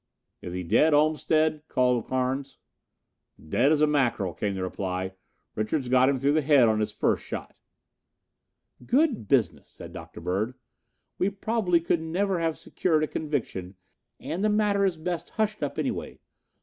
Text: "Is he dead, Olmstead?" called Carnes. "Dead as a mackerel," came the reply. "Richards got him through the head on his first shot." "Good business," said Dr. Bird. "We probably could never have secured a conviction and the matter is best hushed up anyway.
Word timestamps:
"Is 0.41 0.53
he 0.53 0.63
dead, 0.63 0.95
Olmstead?" 0.95 1.61
called 1.67 2.07
Carnes. 2.07 2.57
"Dead 3.49 3.71
as 3.71 3.81
a 3.81 3.85
mackerel," 3.85 4.33
came 4.33 4.55
the 4.55 4.63
reply. 4.63 5.13
"Richards 5.53 5.89
got 5.89 6.09
him 6.09 6.17
through 6.17 6.31
the 6.31 6.41
head 6.41 6.67
on 6.67 6.79
his 6.79 6.91
first 6.91 7.23
shot." 7.23 7.59
"Good 8.83 9.27
business," 9.27 9.67
said 9.67 9.93
Dr. 9.93 10.19
Bird. 10.19 10.55
"We 11.19 11.29
probably 11.29 11.79
could 11.79 12.01
never 12.01 12.39
have 12.39 12.57
secured 12.57 13.03
a 13.03 13.07
conviction 13.07 13.75
and 14.19 14.43
the 14.43 14.49
matter 14.49 14.85
is 14.85 14.97
best 14.97 15.29
hushed 15.37 15.61
up 15.61 15.77
anyway. 15.77 16.17